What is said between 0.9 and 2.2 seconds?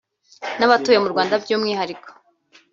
mu Rwanda by’umwihariko